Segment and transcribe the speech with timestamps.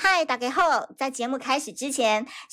[0.00, 0.86] 嗨，大家好！
[0.96, 2.26] 在节目开始之前，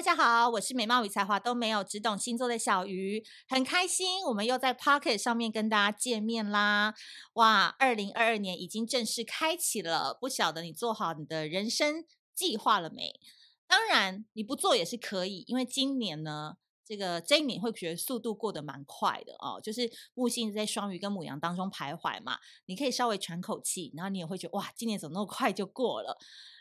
[0.00, 6.94] 大家好，我是美貌与才华都没有，只懂星座的小鱼，很开心我们又在 Pocket 上面跟大家见面啦！
[7.34, 13.20] 哇，二零二二年已经正式开启了，不晓得你做好你的人生计划了没？
[13.66, 16.54] 当然，你不做也是可以，因为今年呢，
[16.90, 26.18] 这个这一年会觉得速度过得蛮快的哦，就是木星在双鱼跟母羊当中徘徊嘛，你可以稍微喘口气，然后你也会觉得哇，今年怎么那么快就过了？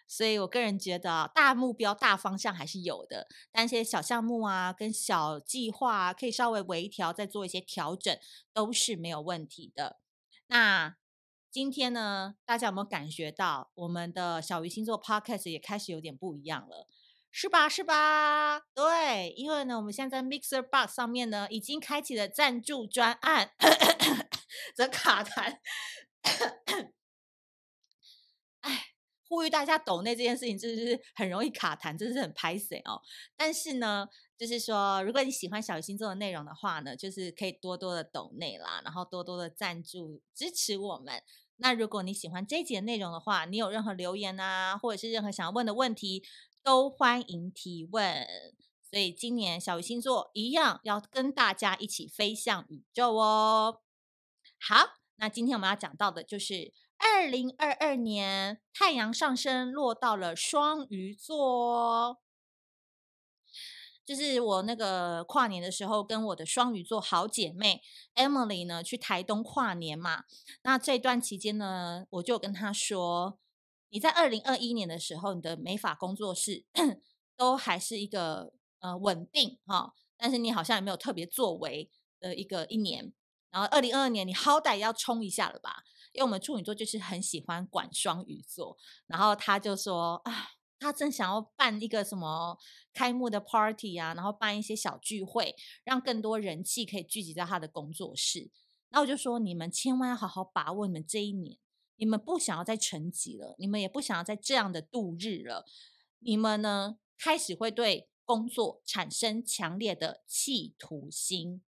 [0.08, 8.16] 所以我个人觉得，大目标、大方向还是有的，但一些小项目啊、跟小计划啊，可以稍微微调，再做一些调整，
[8.54, 9.98] 都是没有问题的。
[10.46, 10.96] 那
[11.50, 16.88] 今天呢，大家有没有感觉到我们的小鱼星座 Podcast 也开始有点不一样了？
[17.32, 17.70] 是吧？
[17.70, 18.60] 是吧？
[18.74, 23.52] 对，因为呢，我们现在在 Mixer Box 上面呢，已经开启了赞助专案，
[24.76, 25.60] 这卡痰。
[29.28, 33.00] 呼吁大家抖内这件事情，真的是很容易卡痰，真是很拍谢哦。
[33.38, 41.22] 但是呢，就是说，如果你喜欢小鱼星座的内容的话呢，就是可以多多的抖内啦，然后多多的赞助支持我们。
[41.58, 46.24] 那如果你喜欢这一集的内容的话，你有任何留言啊，或者是任何想要问的问题，
[46.64, 48.28] 都欢迎提问。
[48.90, 53.82] 所以今年小鱼星座一样要跟大家一起飞向宇宙哦。
[54.60, 56.74] 好，那今天我们要讲到的就是。
[57.02, 62.20] 二零二二年太阳上升落到了双鱼座，
[64.06, 67.82] 就是我那个跨年的时候，跟我的双鱼座好姐妹
[68.16, 70.26] Emily 呢去台东跨年嘛。
[70.64, 73.40] 那这段期间呢，我就跟她说，
[73.90, 76.66] 你在二零二一年的时候，你的美发工作室
[77.36, 81.90] 都还是一个呃稳定哈，但是你好像也没有特别作为
[82.20, 83.14] 的一个一年。
[83.52, 85.84] 然后二零二二年，你好歹要冲一下了吧？
[86.12, 90.50] 因为我们处女座就是很喜欢管双鱼座，然后他就说啊，
[90.80, 92.58] 他正想要办一个什么
[92.94, 98.52] 开幕的 party 啊，然后办一些小聚会，让更多人气可以聚集在他的工作室。
[98.90, 101.58] 那我就说，你们千万要好好把握你们这一年，
[102.00, 105.66] 你们不想要再沉寂了，你们也不想要再这样的度日了，
[106.20, 111.62] 你们呢开始会对工作产生强烈的企图心。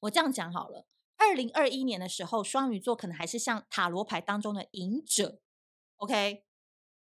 [0.00, 0.86] 我这样讲好了。
[1.18, 5.40] 二零二一年的时候，双鱼座可能还是像塔罗牌当中的隐者
[5.96, 6.44] ，OK，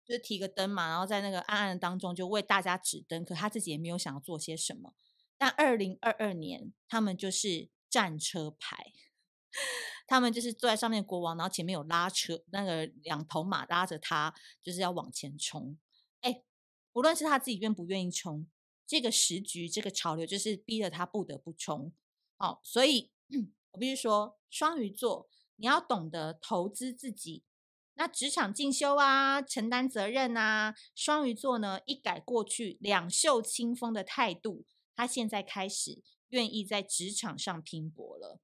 [0.05, 4.95] 就是提个灯嘛，然后在那个暗暗的当中就为大家指灯，可他自己也没有想要做些什么。
[5.39, 8.93] 但二零二二年，他们就是战车牌，
[10.07, 15.79] 他们就是坐在上面国王，然后前面有拉车，那个两头马拉着他，就是要往前冲。
[16.21, 16.43] 哎，
[16.93, 18.47] 无论是他自己愿不愿意冲，
[18.87, 21.93] 这个时局、这个潮流，就是逼着他不得不冲。
[22.37, 23.11] 好，所以。
[23.73, 25.27] 我必须说，双鱼座，
[25.57, 27.43] 你要懂得投资自己，
[27.95, 30.75] 那职场进修啊，承担责任啊。
[30.95, 38.39] 双鱼座呢，一改过去两袖清风的态度，他现在开始愿意在职场上拼搏了。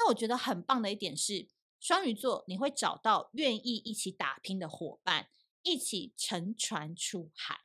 [0.00, 5.30] 那我觉得很棒的一点是，双鱼座你会找到愿意一起打拼的伙伴，
[5.62, 7.60] 一起乘船出海。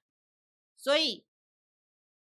[0.78, 1.26] 所以。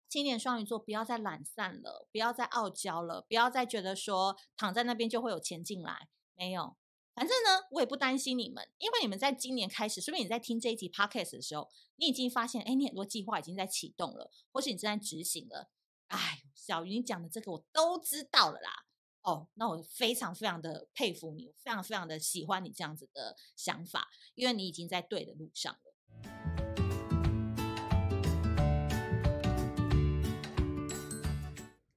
[0.09, 6.09] 今年双鱼座不要再懒散了，不要再傲娇了，不要再觉得说躺在那边就会有钱进来。
[6.35, 6.77] 没有，
[7.13, 15.71] 反正呢，我也不担心你们，因为你们在今年开始，说不定你在听这一集 podcast 的时候，你已经发现，哎，你很多计划已经在启动了，或是你正在执行了。
[16.07, 18.86] 哎，小鱼，你讲的这个我都知道了啦。
[19.27, 24.07] 哦，那我非常非常的佩服你，非常非常的喜欢你这样子的想法，
[24.37, 25.81] 因为你已经在对的路上了。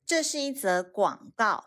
[0.07, 1.65] 这是一则广告。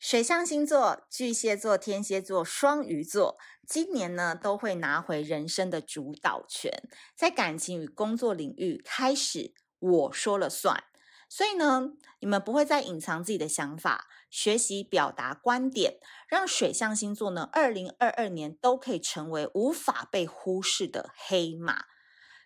[0.00, 10.82] 水象星座巨蟹座、天蝎座、双鱼座，今年呢都会拿回人生的主导权，在感情与工作领域开始我说了算。
[11.28, 15.98] 所以呢，你们不会再隐藏自己的想法，学习表达观点，
[16.28, 21.84] 让水象星座呢，二零二二年都可以成为无法被忽视的黑马。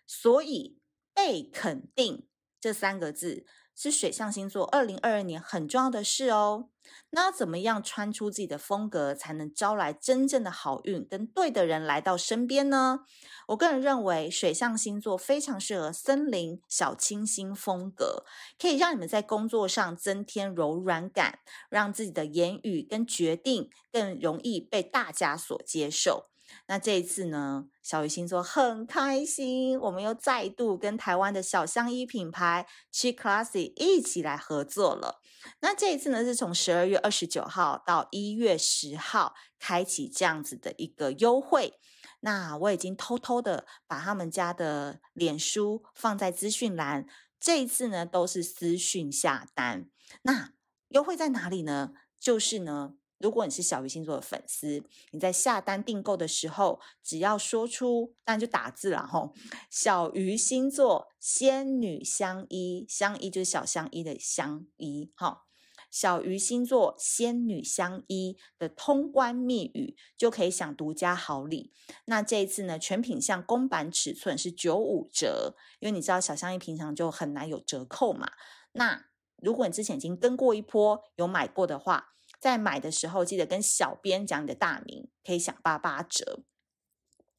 [0.07, 0.79] 所以
[1.13, 2.27] 被肯定
[2.59, 3.45] 这三个字。
[3.75, 6.69] 是水象星座二零二二年很重要的事哦。
[7.09, 13.01] 那要怎么样穿出自己的风格，才能招来真正的好运，跟对的人来到身边呢？
[13.47, 18.23] 我个人认为，水象星座非常适合森林小清新风格，
[18.59, 21.39] 可以让你们在工作上增添柔软感，
[21.69, 26.29] 让自己的言语跟决定更容易被大家所接受。
[26.67, 35.21] 那这一次呢，小鱼星座很开心，我们又再度跟台湾的小香衣品牌 Chi Classy 一起来合作了。
[35.59, 41.79] 那这一次呢，是从十二月二十九号到一月十号开启这样子的一个优惠。
[42.21, 47.05] 那我已经偷偷的把他们家的脸书放在资讯栏，
[47.39, 49.87] 这一次呢都是私讯下单。
[50.23, 50.51] 那
[50.89, 51.93] 优惠在哪里呢？
[52.19, 52.95] 就是呢。
[53.17, 59.33] 如果你是小鱼星座的粉丝，你在下单订购的时候，只要说出，当然就打字了吼，
[59.69, 65.43] 小鱼星座仙女相依，相依就是小相依的相依，哈，
[65.89, 71.71] 小鱼星座仙女相依的通关密语就可以享独家好礼。
[72.05, 78.33] 那这一次呢，全品项公版尺寸是九五折，因为你知道小香衣平常就很难有折扣嘛。
[78.73, 79.05] 那
[79.37, 82.14] 如果你之前已经跟过一波，有买过的话，
[82.45, 86.43] 在买的时候，记得跟小编讲你的大名，可以享八八折。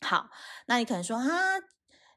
[0.01, 0.31] 好，
[0.67, 1.29] 那你可能说啊，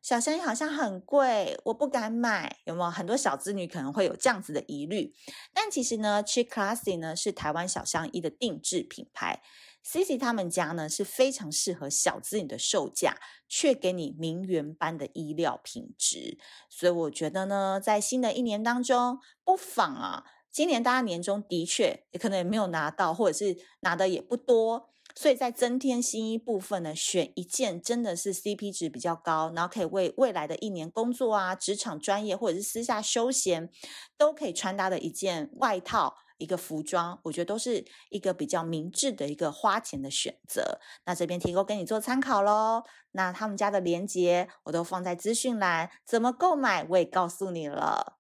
[0.02, 2.90] 小香衣好像很贵，我不敢买，有没有？
[2.90, 5.14] 很多小资女可能会有这样子的疑虑。
[5.54, 9.44] 但其实呢，Chic Classy 呢是台湾小香衣的定制品牌
[9.84, 16.40] ，CC 他们家呢是非常适合小资女的售价，却给你名媛般的衣料品质。
[16.72, 20.24] 所以我觉得呢，在新的一年当中，不妨啊。
[20.52, 33.70] 今年大家年终的确也可能也没有拿到，或者是拿的也不多，所以在增添新衣部分呢，选一件真的是 CP 值比较高，然后可以为未来的一年工作啊、职场专业或者是私下休闲
[34.18, 40.80] 都可以穿搭的一件外套、一个服装，我觉得都是一个比较明智的一个花钱的选择。
[41.06, 42.84] 那这边提供给你做参考喽。
[43.12, 48.19] 那他们家的链接我都放在资讯栏，怎么购买我也告诉你了。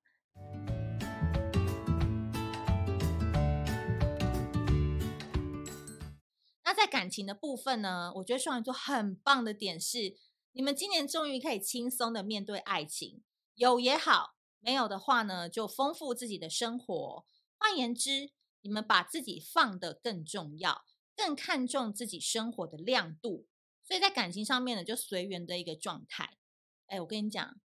[6.69, 10.15] 那在感情的部分呢，我觉得双鱼座很棒的点是，
[10.51, 13.23] 你们今年终于可以轻松的面对爱情，
[13.55, 17.25] 有也好，没有的话呢，就丰富自己的生活。
[17.57, 18.29] 换言之，
[18.61, 20.85] 你们把自己放得更重要，
[21.15, 23.47] 更看重自己生活的亮度，
[23.83, 26.37] 所以在感情上面呢，就随缘的一个状态。
[26.85, 27.59] 哎，我跟你讲，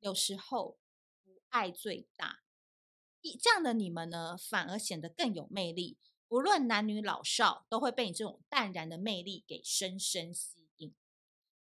[0.00, 0.78] 有时候
[1.22, 2.38] 不爱最大，
[3.20, 5.98] 一这样的你们呢，反而显得更有魅力。
[6.28, 10.94] 无论男女老少，都会被你这种淡然的魅力给深深吸引。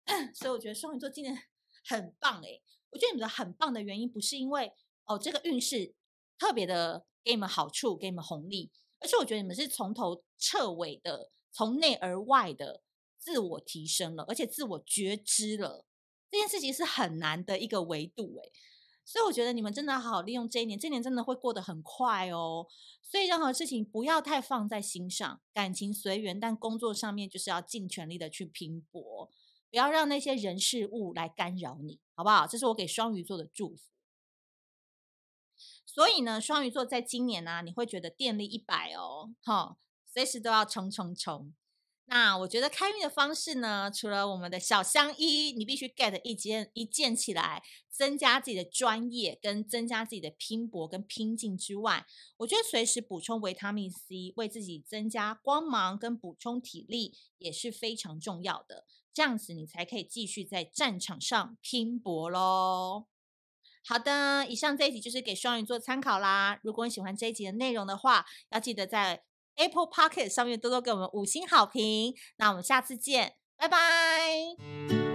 [0.36, 1.38] 所以我觉得双鱼座今年
[1.86, 2.62] 很棒诶。
[2.90, 4.74] 我觉得你们的很棒的原因，不是因为
[5.06, 5.94] 哦这个运势
[6.38, 12.84] 特别的给你们好处，给你们红利，而是我觉得你们是从头彻尾的，从内而外的
[13.18, 15.86] 自我提升了，而且自我觉知了。
[16.30, 18.52] 这件事情是很难的一个维度诶。
[19.04, 22.68] 所以我觉得你们真的好好利用这一年，这一年真的会过得很快哦。
[23.02, 29.30] 所以任何事情不要太放在心上，感情随缘，但工作上面就是要尽全力的去拼搏，
[29.70, 32.48] 不要让那些人事物来干扰你，好不好？
[32.48, 33.92] 这是我给双鱼座的祝福。
[35.86, 41.54] 所以呢，双鱼座在今年呢、啊，你会觉得电力一百哦，哈，随时都要冲冲冲。
[42.06, 52.06] 那我觉得开运的方式呢，除了我们的小香衣，你必须 get 一件一件起来，增加自己的专业跟增加自己的拼搏跟拼劲之外，
[52.38, 58.86] 我觉得随时补充维他命 C，为自己增加光芒跟补充体力也是非常重要的。
[59.14, 63.06] 这样子你才可以继续在战场上拼搏喽。
[63.86, 66.60] 好的，以上这一集就是给双鱼座参考啦。
[66.62, 69.24] 如果你喜欢这一集的内容的话，要记得在
[69.56, 75.11] Apple Pocket 上面多多给我们五星好评，那我们下次见，拜拜。